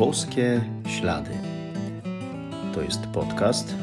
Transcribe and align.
Boskie 0.00 0.60
Ślady. 0.86 1.30
To 2.74 2.82
jest 2.82 3.06
podcast 3.06 3.74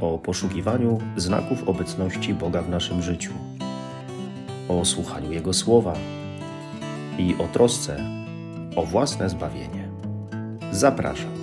o 0.00 0.18
poszukiwaniu 0.18 0.98
znaków 1.16 1.68
obecności 1.68 2.34
Boga 2.34 2.62
w 2.62 2.68
naszym 2.68 3.02
życiu, 3.02 3.32
o 4.68 4.84
słuchaniu 4.84 5.32
Jego 5.32 5.52
słowa 5.52 5.94
i 7.18 7.34
o 7.38 7.48
trosce 7.48 7.96
o 8.76 8.82
własne 8.82 9.28
zbawienie. 9.28 9.88
Zapraszam. 10.70 11.34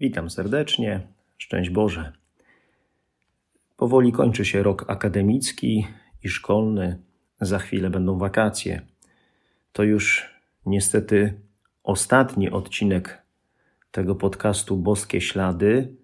Witam 0.00 0.30
serdecznie. 0.30 1.00
Szczęść 1.36 1.70
Boże. 1.70 2.12
Powoli 3.76 4.12
kończy 4.12 4.44
się 4.44 4.62
rok 4.62 4.84
akademicki 4.88 5.86
i 6.22 6.28
szkolny, 6.28 6.98
za 7.40 7.58
chwilę 7.58 7.90
będą 7.90 8.18
wakacje. 8.18 8.82
To 9.72 9.82
już 9.82 10.34
niestety 10.66 11.40
ostatni 11.82 12.50
odcinek 12.50 13.22
tego 13.90 14.14
podcastu 14.14 14.76
Boskie 14.76 15.20
Ślady. 15.20 15.96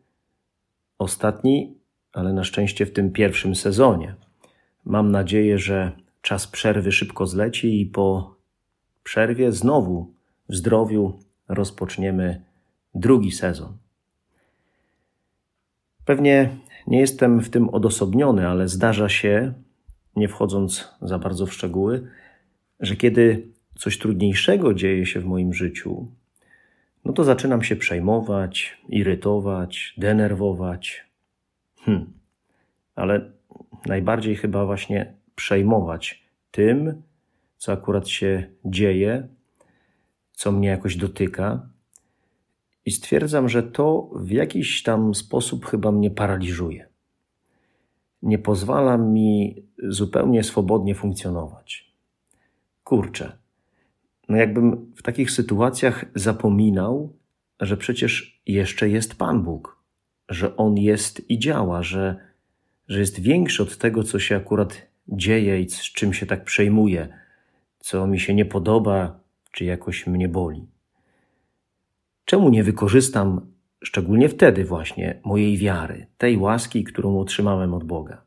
Ostatni, 0.99 1.79
ale 2.13 2.33
na 2.33 2.45
szczęście 2.45 2.87
w 2.87 2.93
tym 2.93 3.13
pierwszym 3.13 3.55
sezonie. 3.55 4.15
Mam 4.85 5.11
nadzieję, 5.11 5.59
że 5.59 5.93
czas 6.23 6.47
przerwy 6.47 6.93
szybko 6.93 7.27
zleci 7.27 7.81
i 7.81 7.87
po 7.87 8.37
przerwie 9.03 9.53
znowu 9.53 10.15
w 10.49 10.55
zdrowiu 10.55 11.19
rozpoczniemy 11.49 12.43
drugi 12.95 13.33
sezon. 13.33 13.77
Pewnie 16.05 16.57
nie 16.87 17.01
jestem 17.01 17.41
w 17.41 17.51
tym 17.51 17.69
odosobniony, 17.69 18.49
ale 18.49 18.69
zdarza 18.69 19.09
się, 19.09 19.53
nie 20.17 20.29
wchodząc 20.29 20.95
za 21.03 21.19
bardzo 21.19 21.47
w 21.47 21.53
szczegóły, 21.53 22.09
że 22.81 22.97
kiedy 22.97 23.49
coś 23.79 23.99
trudniejszego 23.99 24.75
dzieje 24.75 25.07
się 25.07 25.21
w 25.21 25.25
moim 25.25 25.55
życiu, 25.55 26.07
no 27.05 27.13
to 27.13 27.25
zaczynam 27.25 27.63
się 27.63 27.77
przejmować, 27.77 28.79
irytować, 28.89 29.95
denerwować. 29.99 31.05
Hm. 31.81 32.13
Ale 32.95 33.31
najbardziej 33.87 34.37
chyba 34.37 34.67
właśnie 34.67 35.15
przejmować 35.35 36.25
tym, 36.51 37.03
co 37.57 37.73
akurat 37.73 38.09
się 38.09 38.47
dzieje, 38.65 39.29
co 40.33 40.53
mnie 40.53 40.69
jakoś 40.69 40.97
dotyka. 40.97 41.69
I 42.87 42.91
stwierdzam, 42.91 43.49
że 43.49 43.63
to 43.63 44.11
w 44.17 44.31
jakiś 44.31 44.83
tam 44.83 45.15
sposób 45.15 45.67
chyba 45.67 45.93
mnie 45.93 46.11
paraliżuje 46.11 46.94
nie 48.25 48.39
pozwala 48.39 48.97
mi 48.97 49.63
zupełnie 49.89 50.45
swobodnie 50.45 50.95
funkcjonować. 50.95 51.95
Kurczę, 52.85 53.39
no 54.29 54.37
jakbym 54.37 54.93
w 54.97 55.03
takich 55.03 55.31
sytuacjach 55.31 56.05
zapominał, 56.15 57.13
że 57.61 57.77
przecież 57.77 58.41
jeszcze 58.47 58.89
jest 58.89 59.15
Pan 59.15 59.43
Bóg, 59.43 59.83
że 60.29 60.57
On 60.57 60.79
jest 60.79 61.31
i 61.31 61.39
działa, 61.39 61.83
że, 61.83 62.17
że 62.89 63.01
jest 63.01 63.21
większy 63.21 63.63
od 63.63 63.79
tego, 63.79 64.03
co 64.03 64.19
się 64.19 64.37
akurat 64.37 64.87
dzieje 65.09 65.61
i 65.61 65.71
z 65.71 65.83
czym 65.83 66.13
się 66.13 66.27
tak 66.27 66.45
przejmuje, 66.45 67.09
co 67.79 68.07
mi 68.07 68.21
się 68.21 68.35
nie 68.35 68.45
podoba, 68.45 69.21
czy 69.53 69.65
jakoś 69.65 70.07
mnie 70.07 70.29
boli. 70.29 70.67
Czemu 72.25 72.51
nie 72.51 72.65
wykorzystam 72.65 73.54
szczególnie 73.85 74.29
wtedy 74.29 74.65
właśnie 74.65 75.21
mojej 75.25 75.57
wiary, 75.57 76.07
tej 76.19 76.37
łaski, 76.37 76.85
którą 76.85 77.19
otrzymałem 77.19 77.75
od 77.75 77.85
Boga. 77.85 78.23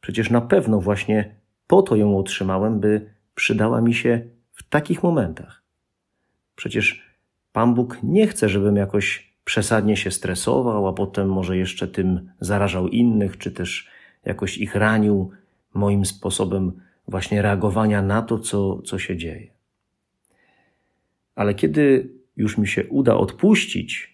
Przecież 0.00 0.30
na 0.30 0.40
pewno 0.40 0.80
właśnie 0.80 1.34
po 1.66 1.82
to 1.82 1.96
ją 1.96 2.18
otrzymałem, 2.18 2.80
by 2.80 3.14
przydała 3.34 3.80
mi 3.80 3.94
się 3.94 4.20
w 4.52 4.68
takich 4.68 5.02
momentach. 5.02 5.62
Przecież 6.56 7.02
Pan 7.52 7.74
Bóg 7.74 7.98
nie 8.02 8.26
chce, 8.26 8.48
żebym 8.48 8.76
jakoś 8.76 9.34
przesadnie 9.44 9.96
się 9.96 10.10
stresował, 10.10 10.88
a 10.88 10.92
potem 10.92 11.28
może 11.28 11.56
jeszcze 11.56 11.88
tym 11.88 12.30
zarażał 12.40 12.88
innych, 12.88 13.38
czy 13.38 13.50
też 13.50 13.88
jakoś 14.24 14.58
ich 14.58 14.74
ranił 14.74 15.30
moim 15.74 16.04
sposobem 16.04 16.80
właśnie 17.08 17.42
reagowania 17.42 18.02
na 18.02 18.22
to, 18.22 18.38
co, 18.38 18.82
co 18.82 18.98
się 18.98 19.16
dzieje. 19.16 19.50
Ale 21.34 21.54
kiedy 21.54 22.10
już 22.36 22.58
mi 22.58 22.68
się 22.68 22.84
uda 22.88 23.14
odpuścić 23.14 24.13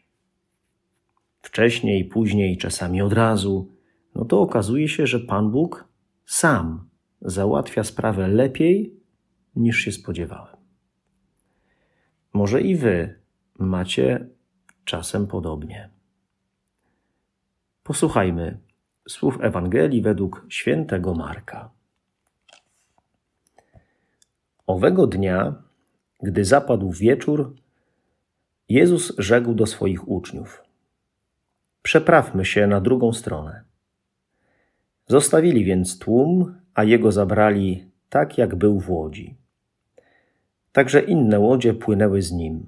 wcześniej, 1.43 2.05
później, 2.05 2.57
czasami 2.57 3.03
od 3.03 3.13
razu, 3.13 3.73
no 4.15 4.25
to 4.25 4.41
okazuje 4.41 4.89
się, 4.89 5.07
że 5.07 5.21
Pan 5.21 5.51
Bóg 5.51 5.89
sam 6.27 6.89
załatwia 7.23 7.85
sprawę 7.85 8.29
lepiej 8.29 9.01
niż 9.57 9.77
się 9.77 9.93
spodziewałem. 9.93 10.57
Może 12.33 12.61
i 12.61 12.77
wy 12.77 13.21
macie 13.59 14.29
czasem 14.85 15.27
podobnie. 15.27 15.91
Posłuchajmy 17.83 18.59
słów 19.09 19.39
Ewangelii 19.41 20.03
według 20.03 20.47
świętego 20.49 21.15
Marka. 21.15 21.71
Owego 24.67 25.07
dnia, 25.07 25.63
gdy 26.23 26.45
zapadł 26.45 26.93
wieczór, 26.93 27.55
Jezus 28.69 29.13
rzekł 29.19 29.55
do 29.55 29.67
swoich 29.67 30.09
uczniów: 30.09 30.63
Przeprawmy 31.83 32.45
się 32.45 32.67
na 32.67 32.81
drugą 32.81 33.13
stronę. 33.13 33.65
Zostawili 35.07 35.65
więc 35.65 35.99
tłum, 35.99 36.55
a 36.75 36.85
jego 36.85 37.13
zabrali 37.13 37.91
tak, 38.09 38.39
jak 38.39 38.55
był 38.55 38.81
w 38.81 38.91
łodzi. 38.91 39.37
Także 40.73 41.01
inne 41.01 41.39
łodzie 41.39 41.75
płynęły 41.75 42.23
z 42.23 42.33
nim. 42.33 42.67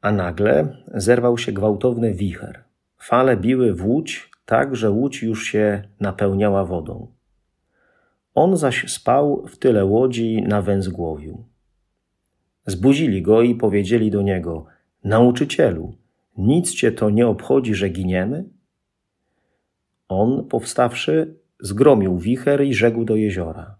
A 0.00 0.12
nagle 0.12 0.76
zerwał 0.94 1.38
się 1.38 1.52
gwałtowny 1.52 2.14
wicher. 2.14 2.64
Fale 2.98 3.36
biły 3.36 3.74
w 3.74 3.86
łódź, 3.86 4.30
tak, 4.44 4.76
że 4.76 4.90
łódź 4.90 5.22
już 5.22 5.44
się 5.44 5.82
napełniała 6.00 6.64
wodą. 6.64 7.06
On 8.34 8.56
zaś 8.56 8.92
spał 8.92 9.46
w 9.46 9.58
tyle 9.58 9.84
łodzi 9.84 10.42
na 10.42 10.62
węzgłowiu. 10.62 11.44
Zbuzili 12.66 13.22
go 13.22 13.42
i 13.42 13.54
powiedzieli 13.54 14.10
do 14.10 14.22
niego: 14.22 14.66
Nauczycielu, 15.04 15.94
nic 16.40 16.74
cię 16.74 16.92
to 16.92 17.10
nie 17.10 17.26
obchodzi, 17.26 17.74
że 17.74 17.88
giniemy? 17.88 18.44
On, 20.08 20.48
powstawszy, 20.48 21.34
zgromił 21.60 22.18
wicher 22.18 22.64
i 22.64 22.74
rzekł 22.74 23.04
do 23.04 23.16
jeziora: 23.16 23.76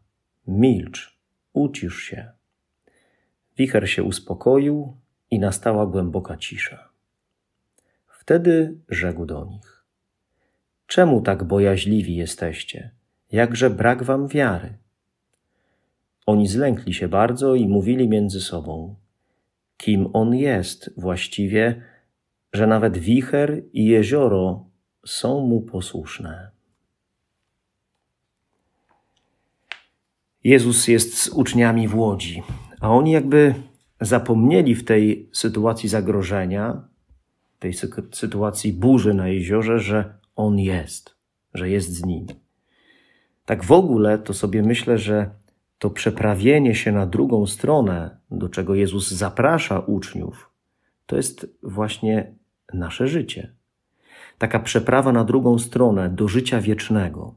Milcz, 0.47 1.19
ucisz 1.53 2.03
się. 2.03 2.31
Wicher 3.57 3.91
się 3.91 4.03
uspokoił 4.03 4.97
i 5.31 5.39
nastała 5.39 5.87
głęboka 5.87 6.37
cisza. 6.37 6.89
Wtedy 8.09 8.75
rzekł 8.89 9.27
do 9.27 9.45
nich: 9.45 9.85
Czemu 10.87 11.21
tak 11.21 11.45
bojaźliwi 11.45 12.17
jesteście? 12.17 12.91
Jakże 13.33 13.71
brak 13.71 14.03
wam 14.03 14.29
wiary? 14.29 14.79
Oni 16.27 16.49
zlękli 16.49 16.95
się 16.95 17.09
bardzo 17.09 17.55
i 17.55 17.69
mówili 17.69 18.09
między 18.09 18.41
sobą: 18.41 18.95
Kim 19.77 20.09
on 20.13 20.35
jest 20.35 20.91
właściwie, 20.97 21.83
że 22.53 22.67
nawet 22.67 22.99
wicher 22.99 23.63
i 23.73 23.85
jezioro 23.85 24.67
są 25.07 25.41
mu 25.41 25.61
posłuszne. 25.61 26.51
Jezus 30.45 30.89
jest 30.89 31.19
z 31.19 31.29
uczniami 31.29 31.89
w 31.89 31.97
łodzi, 31.97 32.43
a 32.81 32.91
oni 32.91 33.13
jakby 33.13 33.55
zapomnieli 34.01 34.75
w 34.75 34.85
tej 34.85 35.29
sytuacji 35.33 35.89
zagrożenia, 35.89 36.89
tej 37.59 37.73
sytuacji 38.13 38.73
burzy 38.73 39.15
na 39.15 39.29
jeziorze, 39.29 39.79
że 39.79 40.15
On 40.37 40.59
jest, 40.59 41.15
że 41.55 41.71
jest 41.71 41.93
z 41.93 42.05
nimi. 42.05 42.41
Tak 43.45 43.65
w 43.65 43.73
ogóle 43.73 44.19
to 44.19 44.35
sobie 44.35 44.63
myślę, 44.63 44.99
że 44.99 45.31
to 45.79 45.91
przeprawienie 45.91 46.75
się 46.75 46.93
na 46.93 47.07
drugą 47.07 47.47
stronę, 47.47 48.19
do 48.31 48.49
czego 48.49 48.75
Jezus 48.75 49.11
zaprasza 49.11 49.79
uczniów, 49.79 50.51
to 51.07 51.17
jest 51.17 51.47
właśnie 51.63 52.35
nasze 52.75 53.09
życie. 53.09 53.53
Taka 54.39 54.61
przeprawa 54.61 55.13
na 55.13 55.25
drugą 55.25 55.59
stronę, 55.59 56.11
do 56.11 56.29
życia 56.29 56.61
wiecznego. 56.61 57.35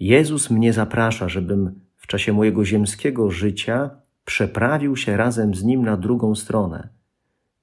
Jezus 0.00 0.50
mnie 0.50 0.72
zaprasza, 0.72 1.28
żebym 1.28 1.80
w 1.96 2.06
czasie 2.06 2.32
mojego 2.32 2.64
ziemskiego 2.64 3.30
życia 3.30 3.90
przeprawił 4.24 4.96
się 4.96 5.16
razem 5.16 5.54
z 5.54 5.64
Nim 5.64 5.82
na 5.84 5.96
drugą 5.96 6.34
stronę. 6.34 6.88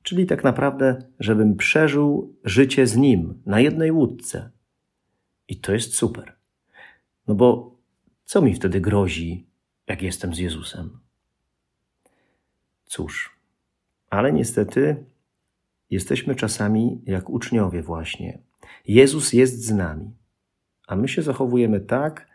Czyli 0.03 0.25
tak 0.25 0.43
naprawdę, 0.43 1.03
żebym 1.19 1.55
przeżył 1.55 2.35
życie 2.43 2.87
z 2.87 2.95
Nim 2.95 3.41
na 3.45 3.59
jednej 3.59 3.91
łódce. 3.91 4.49
I 5.47 5.59
to 5.59 5.73
jest 5.73 5.95
super. 5.95 6.33
No 7.27 7.35
bo 7.35 7.75
co 8.25 8.41
mi 8.41 8.53
wtedy 8.53 8.81
grozi, 8.81 9.45
jak 9.87 10.01
jestem 10.01 10.35
z 10.35 10.37
Jezusem? 10.37 10.99
Cóż, 12.85 13.39
ale 14.09 14.33
niestety 14.33 15.05
Jesteśmy 15.89 16.35
czasami 16.35 17.01
jak 17.05 17.29
uczniowie, 17.29 17.81
właśnie. 17.81 18.39
Jezus 18.87 19.33
jest 19.33 19.65
z 19.65 19.73
nami, 19.73 20.11
a 20.87 20.95
my 20.95 21.07
się 21.07 21.21
zachowujemy 21.21 21.79
tak, 21.79 22.27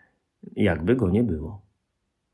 jakby 0.56 0.96
go 0.96 1.10
nie 1.10 1.22
było. 1.22 1.62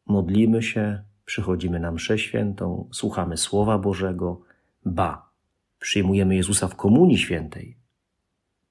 Modlimy 0.06 0.62
się, 0.62 1.02
przychodzimy 1.24 1.80
na 1.80 1.92
mszę 1.92 2.18
świętą, 2.18 2.88
słuchamy 2.92 3.36
Słowa 3.36 3.78
Bożego, 3.78 4.40
ba, 4.84 5.30
przyjmujemy 5.78 6.36
Jezusa 6.36 6.68
w 6.68 6.76
Komunii 6.76 7.18
Świętej. 7.18 7.76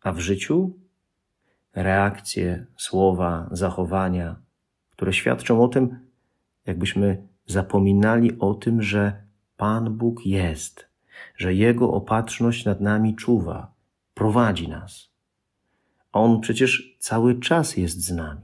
A 0.02 0.12
w 0.12 0.20
życiu 0.20 0.74
reakcje, 1.76 2.66
słowa, 2.78 3.50
zachowania, 3.52 4.36
które 4.90 5.14
świadczą 5.14 5.64
o 5.64 5.68
tym, 5.68 6.00
jakbyśmy 6.66 7.28
zapominali 7.46 8.40
o 8.40 8.54
tym, 8.54 8.82
że 8.82 9.24
Pan 9.58 9.98
Bóg 9.98 10.26
jest, 10.26 10.88
że 11.38 11.54
Jego 11.54 11.94
opatrzność 11.94 12.66
nad 12.66 12.82
nami 12.82 13.16
czuwa, 13.16 13.72
prowadzi 14.14 14.70
nas. 14.70 15.10
On 16.12 16.42
przecież 16.42 16.96
cały 17.00 17.40
czas 17.40 17.78
jest 17.78 18.02
z 18.02 18.12
nami. 18.12 18.42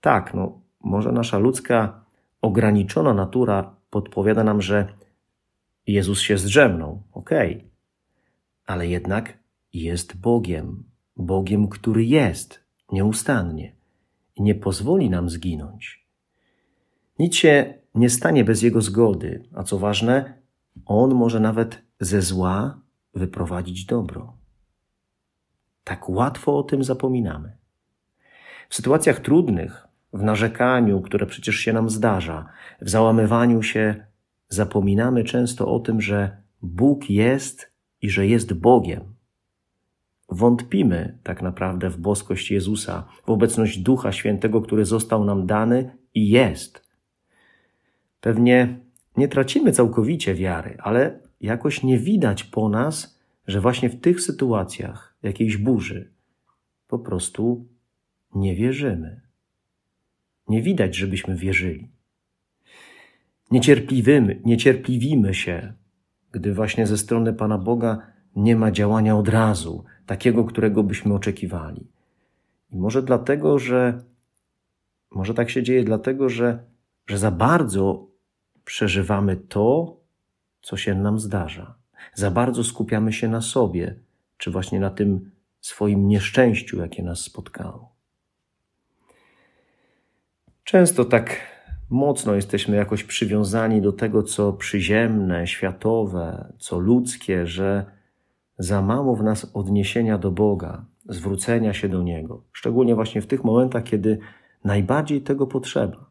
Tak, 0.00 0.34
no, 0.34 0.60
może 0.80 1.12
nasza 1.12 1.38
ludzka, 1.38 2.04
ograniczona 2.42 3.14
natura 3.14 3.76
podpowiada 3.90 4.44
nam, 4.44 4.62
że 4.62 4.94
Jezus 5.86 6.20
się 6.20 6.38
zdrzemnął, 6.38 7.02
okej, 7.12 7.56
okay. 7.56 7.70
ale 8.66 8.86
jednak 8.86 9.38
jest 9.72 10.16
Bogiem, 10.16 10.84
Bogiem, 11.16 11.68
który 11.68 12.04
jest 12.04 12.64
nieustannie 12.92 13.72
i 14.36 14.42
nie 14.42 14.54
pozwoli 14.54 15.10
nam 15.10 15.30
zginąć. 15.30 16.06
Nic 17.18 17.36
się 17.36 17.74
nie 17.94 18.10
stanie 18.10 18.44
bez 18.44 18.62
Jego 18.62 18.80
zgody, 18.80 19.44
a 19.54 19.62
co 19.62 19.78
ważne, 19.78 20.34
On 20.86 21.14
może 21.14 21.40
nawet 21.40 21.82
ze 22.00 22.22
zła 22.22 22.80
wyprowadzić 23.14 23.84
dobro. 23.84 24.32
Tak 25.84 26.08
łatwo 26.08 26.58
o 26.58 26.62
tym 26.62 26.84
zapominamy. 26.84 27.56
W 28.68 28.74
sytuacjach 28.74 29.20
trudnych, 29.20 29.88
w 30.12 30.22
narzekaniu, 30.22 31.00
które 31.00 31.26
przecież 31.26 31.56
się 31.56 31.72
nam 31.72 31.90
zdarza, 31.90 32.46
w 32.80 32.90
załamywaniu 32.90 33.62
się, 33.62 34.06
zapominamy 34.48 35.24
często 35.24 35.74
o 35.74 35.80
tym, 35.80 36.00
że 36.00 36.36
Bóg 36.62 37.10
jest 37.10 37.72
i 38.02 38.10
że 38.10 38.26
jest 38.26 38.52
Bogiem. 38.52 39.00
Wątpimy 40.28 41.18
tak 41.22 41.42
naprawdę 41.42 41.90
w 41.90 41.98
boskość 41.98 42.50
Jezusa, 42.50 43.08
w 43.26 43.30
obecność 43.30 43.78
Ducha 43.78 44.12
Świętego, 44.12 44.60
który 44.60 44.84
został 44.84 45.24
nam 45.24 45.46
dany 45.46 45.96
i 46.14 46.28
jest. 46.28 46.88
Pewnie 48.20 48.78
nie 49.18 49.28
tracimy 49.28 49.72
całkowicie 49.72 50.34
wiary, 50.34 50.76
ale 50.78 51.20
jakoś 51.40 51.82
nie 51.82 51.98
widać 51.98 52.44
po 52.44 52.68
nas, 52.68 53.18
że 53.46 53.60
właśnie 53.60 53.90
w 53.90 54.00
tych 54.00 54.20
sytuacjach 54.20 55.16
jakiejś 55.22 55.56
burzy 55.56 56.12
po 56.88 56.98
prostu 56.98 57.66
nie 58.34 58.54
wierzymy. 58.54 59.20
Nie 60.48 60.62
widać, 60.62 60.96
żebyśmy 60.96 61.36
wierzyli. 61.36 61.88
Niecierpliwimy, 63.50 64.40
niecierpliwimy 64.44 65.34
się, 65.34 65.72
gdy 66.32 66.54
właśnie 66.54 66.86
ze 66.86 66.98
strony 66.98 67.32
Pana 67.32 67.58
Boga 67.58 67.98
nie 68.36 68.56
ma 68.56 68.70
działania 68.70 69.16
od 69.16 69.28
razu, 69.28 69.84
takiego, 70.06 70.44
którego 70.44 70.82
byśmy 70.82 71.14
oczekiwali. 71.14 71.86
I 72.70 72.76
może 72.76 73.02
dlatego, 73.02 73.58
że 73.58 74.02
może 75.10 75.34
tak 75.34 75.50
się 75.50 75.62
dzieje, 75.62 75.84
dlatego, 75.84 76.28
że, 76.28 76.64
że 77.06 77.18
za 77.18 77.30
bardzo 77.30 78.08
przeżywamy 78.68 79.36
to, 79.36 79.96
co 80.62 80.76
się 80.76 80.94
nam 80.94 81.18
zdarza. 81.18 81.74
Za 82.14 82.30
bardzo 82.30 82.64
skupiamy 82.64 83.12
się 83.12 83.28
na 83.28 83.40
sobie, 83.40 83.94
czy 84.38 84.50
właśnie 84.50 84.80
na 84.80 84.90
tym 84.90 85.30
swoim 85.60 86.08
nieszczęściu, 86.08 86.80
jakie 86.80 87.02
nas 87.02 87.20
spotkało. 87.20 87.92
Często 90.64 91.04
tak 91.04 91.40
mocno 91.90 92.34
jesteśmy 92.34 92.76
jakoś 92.76 93.04
przywiązani 93.04 93.82
do 93.82 93.92
tego, 93.92 94.22
co 94.22 94.52
przyziemne, 94.52 95.46
światowe, 95.46 96.52
co 96.58 96.78
ludzkie, 96.78 97.46
że 97.46 97.86
za 98.58 98.82
mało 98.82 99.16
w 99.16 99.22
nas 99.22 99.50
odniesienia 99.54 100.18
do 100.18 100.30
Boga, 100.30 100.84
zwrócenia 101.08 101.74
się 101.74 101.88
do 101.88 102.02
Niego, 102.02 102.42
szczególnie 102.52 102.94
właśnie 102.94 103.22
w 103.22 103.26
tych 103.26 103.44
momentach, 103.44 103.84
kiedy 103.84 104.18
najbardziej 104.64 105.22
tego 105.22 105.46
potrzeba. 105.46 106.07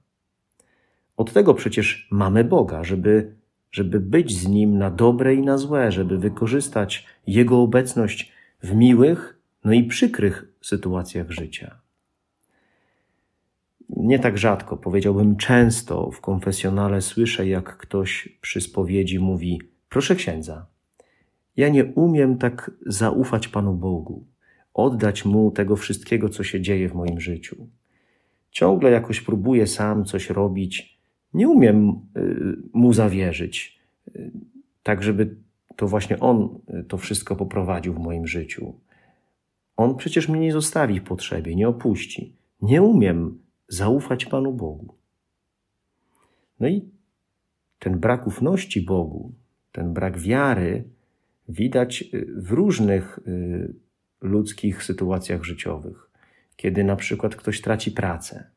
Od 1.18 1.34
tego 1.34 1.54
przecież 1.54 2.08
mamy 2.12 2.44
Boga, 2.44 2.84
żeby, 2.84 3.36
żeby 3.72 4.00
być 4.00 4.38
z 4.38 4.48
Nim 4.48 4.78
na 4.78 4.92
dobre 4.92 5.36
i 5.36 5.42
na 5.42 5.58
złe, 5.58 5.92
żeby 5.92 6.18
wykorzystać 6.18 7.06
Jego 7.28 7.62
obecność 7.62 8.32
w 8.64 8.76
miłych, 8.76 9.40
no 9.64 9.74
i 9.74 9.84
przykrych 9.84 10.46
sytuacjach 10.62 11.32
życia. 11.32 11.80
Nie 13.90 14.20
tak 14.20 14.38
rzadko, 14.38 14.78
powiedziałbym 14.78 15.36
często 15.36 16.12
w 16.12 16.22
konfesjonale 16.22 17.02
słyszę, 17.02 17.48
jak 17.48 17.78
ktoś 17.78 18.38
przy 18.42 18.62
spowiedzi 18.62 19.20
mówi: 19.20 19.62
Proszę 19.90 20.16
księdza, 20.16 20.66
ja 21.58 21.70
nie 21.70 21.86
umiem 21.86 22.38
tak 22.38 22.72
zaufać 22.86 23.48
Panu 23.48 23.74
Bogu, 23.74 24.26
oddać 24.74 25.26
Mu 25.26 25.52
tego 25.52 25.76
wszystkiego, 25.76 26.30
co 26.30 26.44
się 26.44 26.62
dzieje 26.62 26.90
w 26.90 26.96
moim 26.96 27.20
życiu. 27.20 27.68
Ciągle 28.52 28.92
jakoś 28.92 29.22
próbuję 29.22 29.68
sam 29.68 30.06
coś 30.06 30.30
robić, 30.30 30.97
nie 31.38 31.50
umiem 31.50 31.90
y, 32.18 32.58
Mu 32.74 32.94
zawierzyć, 32.94 33.80
y, 34.16 34.32
tak 34.84 35.04
żeby 35.04 35.36
to 35.76 35.88
właśnie 35.88 36.20
On 36.20 36.60
y, 36.70 36.84
to 36.84 36.98
wszystko 36.98 37.36
poprowadził 37.36 37.94
w 37.94 38.00
moim 38.00 38.28
życiu. 38.28 38.74
On 39.76 39.96
przecież 39.96 40.30
mnie 40.30 40.40
nie 40.40 40.52
zostawi 40.52 41.00
w 41.00 41.04
potrzebie, 41.04 41.56
nie 41.56 41.68
opuści. 41.68 42.36
Nie 42.62 42.82
umiem 42.82 43.40
zaufać 43.68 44.26
Panu 44.26 44.54
Bogu. 44.54 44.96
No 46.60 46.68
i 46.68 46.90
ten 47.80 48.00
brak 48.00 48.28
ufności 48.28 48.82
Bogu, 48.82 49.32
ten 49.72 49.94
brak 49.94 50.20
wiary 50.20 50.84
widać 51.50 52.04
w 52.36 52.52
różnych 52.52 53.20
ludzkich 54.22 54.84
sytuacjach 54.84 55.44
życiowych. 55.44 56.10
Kiedy 56.56 56.84
na 56.84 56.96
przykład 56.96 57.36
ktoś 57.36 57.62
traci 57.62 57.92
pracę, 57.92 58.50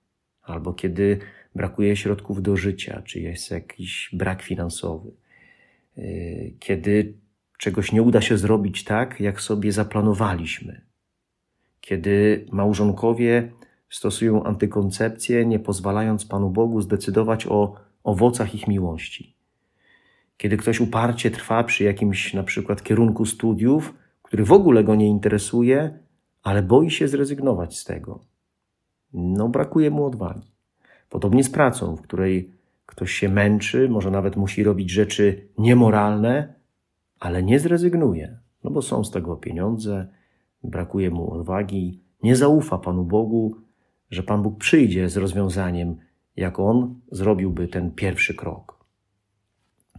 albo 0.42 0.72
kiedy 0.72 1.18
brakuje 1.54 1.96
środków 1.96 2.42
do 2.42 2.56
życia, 2.56 3.02
czy 3.04 3.20
jest 3.20 3.50
jakiś 3.50 4.10
brak 4.12 4.42
finansowy, 4.42 5.10
y, 5.98 6.54
kiedy 6.58 7.14
czegoś 7.58 7.92
nie 7.92 8.02
uda 8.02 8.20
się 8.20 8.38
zrobić 8.38 8.84
tak, 8.84 9.20
jak 9.20 9.40
sobie 9.40 9.72
zaplanowaliśmy, 9.72 10.80
kiedy 11.80 12.46
małżonkowie 12.52 13.52
stosują 13.90 14.44
antykoncepcję, 14.44 15.46
nie 15.46 15.58
pozwalając 15.58 16.24
Panu 16.24 16.50
Bogu 16.50 16.80
zdecydować 16.80 17.46
o 17.46 17.74
owocach 18.04 18.54
ich 18.54 18.68
miłości. 18.68 19.36
Kiedy 20.36 20.56
ktoś 20.56 20.80
uparcie 20.80 21.30
trwa 21.30 21.64
przy 21.64 21.84
jakimś 21.84 22.34
na 22.34 22.42
przykład 22.42 22.82
kierunku 22.82 23.26
studiów, 23.26 23.94
który 24.22 24.44
w 24.44 24.52
ogóle 24.52 24.84
go 24.84 24.94
nie 24.94 25.08
interesuje, 25.08 25.98
ale 26.42 26.62
boi 26.62 26.90
się 26.90 27.08
zrezygnować 27.08 27.78
z 27.78 27.84
tego. 27.84 28.24
No, 29.12 29.48
brakuje 29.48 29.90
mu 29.90 30.04
odwagi. 30.04 30.50
Podobnie 31.10 31.44
z 31.44 31.50
pracą, 31.50 31.96
w 31.96 32.02
której 32.02 32.52
ktoś 32.86 33.12
się 33.12 33.28
męczy, 33.28 33.88
może 33.88 34.10
nawet 34.10 34.36
musi 34.36 34.64
robić 34.64 34.90
rzeczy 34.90 35.48
niemoralne, 35.58 36.54
ale 37.20 37.42
nie 37.42 37.58
zrezygnuje, 37.58 38.38
no 38.64 38.70
bo 38.70 38.82
są 38.82 39.04
z 39.04 39.10
tego 39.10 39.36
pieniądze, 39.36 40.08
brakuje 40.64 41.10
mu 41.10 41.30
odwagi, 41.30 42.00
nie 42.22 42.36
zaufa 42.36 42.78
Panu 42.78 43.04
Bogu, 43.04 43.56
że 44.10 44.22
Pan 44.22 44.42
Bóg 44.42 44.58
przyjdzie 44.58 45.08
z 45.08 45.16
rozwiązaniem, 45.16 45.96
jak 46.36 46.58
On 46.58 47.00
zrobiłby 47.10 47.68
ten 47.68 47.90
pierwszy 47.90 48.34
krok. 48.34 48.84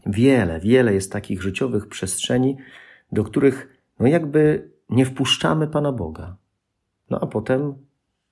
Wiele, 0.05 0.59
wiele 0.59 0.93
jest 0.93 1.11
takich 1.11 1.41
życiowych 1.41 1.87
przestrzeni, 1.87 2.57
do 3.11 3.23
których 3.23 3.81
no 3.99 4.07
jakby 4.07 4.71
nie 4.89 5.05
wpuszczamy 5.05 5.67
Pana 5.67 5.91
Boga. 5.91 6.37
No 7.09 7.19
a 7.21 7.27
potem 7.27 7.73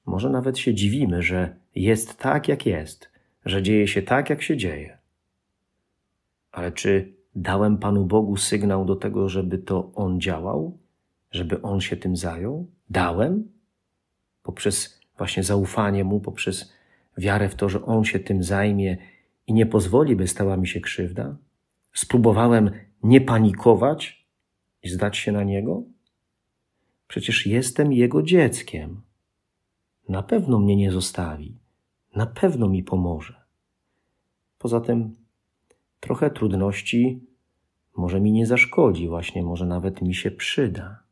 może 0.05 0.29
nawet 0.29 0.57
się 0.57 0.73
dziwimy, 0.73 1.21
że 1.21 1.55
jest 1.79 2.17
tak, 2.17 2.47
jak 2.47 2.65
jest, 2.65 3.09
że 3.45 3.63
dzieje 3.63 3.87
się 3.87 4.01
tak, 4.01 4.29
jak 4.29 4.41
się 4.41 4.57
dzieje. 4.57 4.97
Ale 6.51 6.71
czy 6.71 7.13
dałem 7.35 7.77
Panu 7.77 8.05
Bogu 8.05 8.37
sygnał 8.37 8.85
do 8.85 8.95
tego, 8.95 9.29
żeby 9.29 9.57
to 9.57 9.91
On 9.95 10.21
działał, 10.21 10.77
żeby 11.31 11.61
On 11.61 11.81
się 11.81 11.97
tym 11.97 12.15
zajął? 12.15 12.67
Dałem? 12.89 13.51
Poprzez 14.43 14.99
właśnie 15.17 15.43
zaufanie 15.43 16.03
Mu, 16.03 16.19
poprzez 16.19 16.73
wiarę 17.17 17.49
w 17.49 17.55
to, 17.55 17.69
że 17.69 17.85
On 17.85 18.05
się 18.05 18.19
tym 18.19 18.43
zajmie 18.43 18.97
i 19.47 19.53
nie 19.53 19.65
pozwoli, 19.65 20.15
by 20.15 20.27
stała 20.27 20.57
mi 20.57 20.67
się 20.67 20.81
krzywda? 20.81 21.35
Spróbowałem 21.93 22.71
nie 23.03 23.21
panikować 23.21 24.25
i 24.83 24.89
zdać 24.89 25.17
się 25.17 25.31
na 25.31 25.43
Niego? 25.43 25.83
Przecież 27.07 27.45
jestem 27.45 27.93
Jego 27.93 28.23
dzieckiem. 28.23 29.01
Na 30.09 30.23
pewno 30.23 30.59
mnie 30.59 30.75
nie 30.75 30.91
zostawi, 30.91 31.57
na 32.15 32.25
pewno 32.25 32.69
mi 32.69 32.83
pomoże. 32.83 33.41
Poza 34.57 34.81
tym, 34.81 35.15
trochę 35.99 36.29
trudności 36.29 37.25
może 37.97 38.19
mi 38.19 38.31
nie 38.31 38.45
zaszkodzi, 38.45 39.07
właśnie 39.07 39.43
może 39.43 39.65
nawet 39.65 40.01
mi 40.01 40.15
się 40.15 40.31
przyda. 40.31 41.03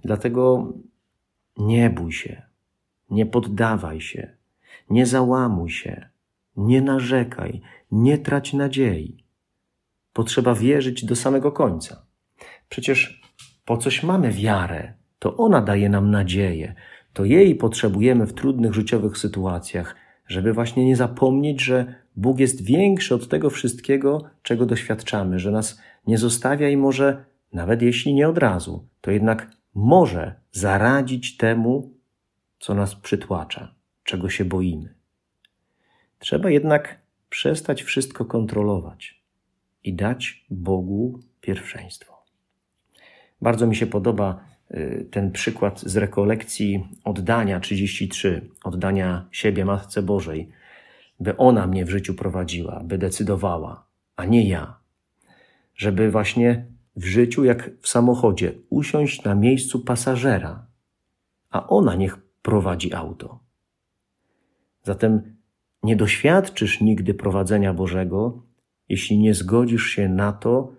Dlatego 0.00 0.72
nie 1.56 1.90
bój 1.90 2.12
się, 2.12 2.42
nie 3.10 3.26
poddawaj 3.26 4.00
się, 4.00 4.36
nie 4.90 5.06
załamuj 5.06 5.70
się, 5.70 6.08
nie 6.56 6.82
narzekaj, 6.82 7.60
nie 7.90 8.18
trać 8.18 8.52
nadziei. 8.52 9.24
Potrzeba 10.12 10.54
wierzyć 10.54 11.04
do 11.04 11.16
samego 11.16 11.52
końca. 11.52 12.06
Przecież 12.68 13.22
po 13.64 13.76
coś 13.76 14.02
mamy 14.02 14.32
wiarę, 14.32 14.92
to 15.18 15.36
ona 15.36 15.62
daje 15.62 15.88
nam 15.88 16.10
nadzieję, 16.10 16.74
to 17.12 17.24
jej 17.24 17.54
potrzebujemy 17.54 18.26
w 18.26 18.32
trudnych 18.32 18.74
życiowych 18.74 19.18
sytuacjach, 19.18 19.96
żeby 20.26 20.52
właśnie 20.52 20.84
nie 20.84 20.96
zapomnieć, 20.96 21.62
że 21.62 21.94
Bóg 22.16 22.38
jest 22.38 22.64
większy 22.64 23.14
od 23.14 23.28
tego 23.28 23.50
wszystkiego, 23.50 24.24
czego 24.42 24.66
doświadczamy, 24.66 25.38
że 25.38 25.50
nas 25.50 25.80
nie 26.06 26.18
zostawia 26.18 26.68
i 26.68 26.76
może, 26.76 27.24
nawet 27.52 27.82
jeśli 27.82 28.14
nie 28.14 28.28
od 28.28 28.38
razu, 28.38 28.88
to 29.00 29.10
jednak 29.10 29.50
może 29.74 30.34
zaradzić 30.52 31.36
temu, 31.36 31.94
co 32.58 32.74
nas 32.74 32.94
przytłacza, 32.94 33.74
czego 34.04 34.30
się 34.30 34.44
boimy. 34.44 34.94
Trzeba 36.18 36.50
jednak 36.50 36.98
przestać 37.28 37.82
wszystko 37.82 38.24
kontrolować 38.24 39.22
i 39.84 39.94
dać 39.94 40.44
Bogu 40.50 41.20
pierwszeństwo. 41.40 42.22
Bardzo 43.40 43.66
mi 43.66 43.76
się 43.76 43.86
podoba 43.86 44.44
ten 45.10 45.32
przykład 45.32 45.80
z 45.80 45.96
rekolekcji 45.96 46.88
oddania 47.04 47.60
33, 47.60 48.48
oddania 48.64 49.26
siebie 49.30 49.64
Matce 49.64 50.02
Bożej, 50.02 50.48
by 51.20 51.36
ona 51.36 51.66
mnie 51.66 51.84
w 51.84 51.90
życiu 51.90 52.14
prowadziła, 52.14 52.82
by 52.84 52.98
decydowała, 52.98 53.86
a 54.16 54.24
nie 54.24 54.48
ja. 54.48 54.76
Żeby 55.74 56.10
właśnie 56.10 56.66
w 56.96 57.04
życiu, 57.04 57.44
jak 57.44 57.70
w 57.80 57.88
samochodzie, 57.88 58.52
usiąść 58.70 59.24
na 59.24 59.34
miejscu 59.34 59.80
pasażera, 59.80 60.66
a 61.50 61.66
ona 61.66 61.94
niech 61.94 62.16
prowadzi 62.42 62.94
auto. 62.94 63.38
Zatem 64.82 65.36
nie 65.82 65.96
doświadczysz 65.96 66.80
nigdy 66.80 67.14
prowadzenia 67.14 67.74
Bożego, 67.74 68.42
jeśli 68.88 69.18
nie 69.18 69.34
zgodzisz 69.34 69.86
się 69.86 70.08
na 70.08 70.32
to, 70.32 70.72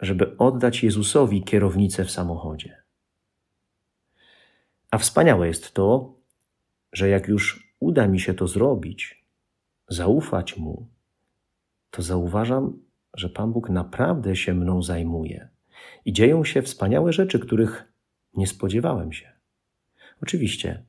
żeby 0.00 0.36
oddać 0.38 0.82
Jezusowi 0.82 1.42
kierownicę 1.42 2.04
w 2.04 2.10
samochodzie. 2.10 2.81
A 4.92 4.98
wspaniałe 4.98 5.46
jest 5.46 5.72
to, 5.72 6.14
że 6.92 7.08
jak 7.08 7.28
już 7.28 7.74
uda 7.80 8.08
mi 8.08 8.20
się 8.20 8.34
to 8.34 8.46
zrobić, 8.46 9.24
zaufać 9.88 10.56
Mu, 10.56 10.86
to 11.90 12.02
zauważam, 12.02 12.78
że 13.14 13.28
Pan 13.28 13.52
Bóg 13.52 13.70
naprawdę 13.70 14.36
się 14.36 14.54
mną 14.54 14.82
zajmuje 14.82 15.48
i 16.04 16.12
dzieją 16.12 16.44
się 16.44 16.62
wspaniałe 16.62 17.12
rzeczy, 17.12 17.38
których 17.38 17.92
nie 18.34 18.46
spodziewałem 18.46 19.12
się. 19.12 19.32
Oczywiście, 20.22 20.84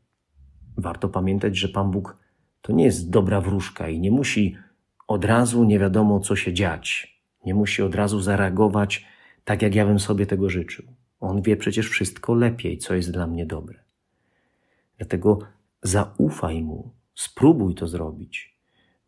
warto 0.77 1.09
pamiętać, 1.09 1.57
że 1.57 1.67
Pan 1.67 1.91
Bóg 1.91 2.17
to 2.61 2.73
nie 2.73 2.85
jest 2.85 3.09
dobra 3.09 3.41
wróżka 3.41 3.89
i 3.89 3.99
nie 3.99 4.11
musi 4.11 4.57
od 5.07 5.25
razu 5.25 5.63
nie 5.63 5.79
wiadomo, 5.79 6.19
co 6.19 6.35
się 6.35 6.53
dziać. 6.53 7.17
Nie 7.45 7.53
musi 7.53 7.81
od 7.81 7.95
razu 7.95 8.21
zareagować 8.21 9.05
tak, 9.43 9.61
jak 9.61 9.75
ja 9.75 9.85
bym 9.85 9.99
sobie 9.99 10.25
tego 10.25 10.49
życzył. 10.49 10.85
On 11.19 11.41
wie 11.41 11.57
przecież 11.57 11.89
wszystko 11.89 12.33
lepiej, 12.33 12.77
co 12.77 12.95
jest 12.95 13.11
dla 13.11 13.27
mnie 13.27 13.45
dobre. 13.45 13.82
Dlatego 15.03 15.39
zaufaj 15.81 16.61
mu, 16.61 16.91
spróbuj 17.15 17.75
to 17.75 17.87
zrobić. 17.87 18.57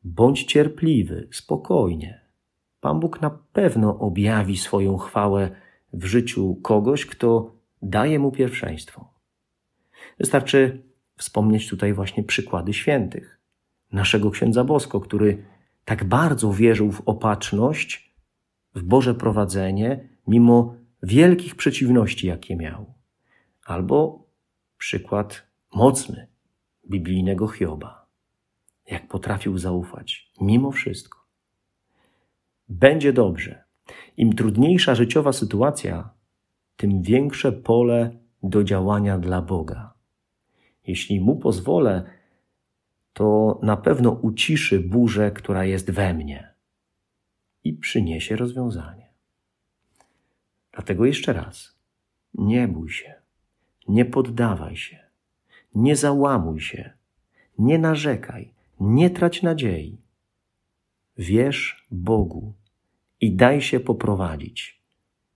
Bądź 0.03 0.43
cierpliwy, 0.43 1.27
spokojnie. 1.31 2.21
Pan 2.81 2.99
Bóg 2.99 3.21
na 3.21 3.29
pewno 3.29 3.99
objawi 3.99 4.57
swoją 4.57 4.97
chwałę 4.97 5.51
w 5.93 6.05
życiu 6.05 6.55
kogoś, 6.55 7.05
kto 7.05 7.55
daje 7.81 8.19
mu 8.19 8.31
pierwszeństwo. 8.31 9.13
Wystarczy 10.19 10.83
wspomnieć 11.17 11.69
tutaj 11.69 11.93
właśnie 11.93 12.23
przykłady 12.23 12.73
świętych. 12.73 13.39
Naszego 13.91 14.31
księdza 14.31 14.63
Bosko, 14.63 14.99
który 14.99 15.45
tak 15.85 16.03
bardzo 16.03 16.53
wierzył 16.53 16.91
w 16.91 17.01
opatrzność, 17.05 18.15
w 18.75 18.83
Boże 18.83 19.13
prowadzenie, 19.13 20.09
mimo 20.27 20.75
wielkich 21.03 21.55
przeciwności, 21.55 22.27
jakie 22.27 22.55
miał. 22.55 22.93
Albo 23.65 24.27
przykład 24.77 25.54
mocny 25.75 26.27
biblijnego 26.89 27.47
Hioba, 27.47 28.05
jak 28.91 29.07
potrafił 29.07 29.57
zaufać, 29.57 30.31
mimo 30.41 30.71
wszystko. 30.71 31.19
Będzie 32.69 33.13
dobrze. 33.13 33.63
Im 34.17 34.33
trudniejsza 34.33 34.95
życiowa 34.95 35.33
sytuacja, 35.33 36.09
tym 36.75 37.01
większe 37.01 37.51
pole 37.51 38.11
do 38.43 38.63
działania 38.63 39.17
dla 39.17 39.41
Boga. 39.41 39.93
Jeśli 40.87 41.19
Mu 41.19 41.35
pozwolę, 41.35 42.03
to 43.13 43.59
na 43.63 43.77
pewno 43.77 44.11
uciszy 44.11 44.79
burzę, 44.79 45.31
która 45.31 45.65
jest 45.65 45.91
we 45.91 46.13
mnie 46.13 46.53
i 47.63 47.73
przyniesie 47.73 48.35
rozwiązanie. 48.35 49.13
Dlatego 50.71 51.05
jeszcze 51.05 51.33
raz, 51.33 51.79
nie 52.33 52.67
bój 52.67 52.89
się, 52.89 53.13
nie 53.87 54.05
poddawaj 54.05 54.77
się, 54.77 55.04
nie 55.75 55.95
załamuj 55.95 56.59
się, 56.59 56.93
nie 57.59 57.79
narzekaj, 57.79 58.53
nie 58.79 59.09
trać 59.09 59.41
nadziei. 59.41 59.97
Wierz 61.17 61.87
Bogu 61.91 62.53
i 63.21 63.35
daj 63.35 63.61
się 63.61 63.79
poprowadzić. 63.79 64.81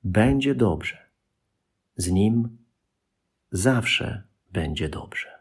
Będzie 0.03 0.55
dobrze. 0.55 0.97
Z 1.95 2.11
Nim 2.11 2.57
zawsze 3.51 4.23
będzie 4.51 4.89
dobrze. 4.89 5.38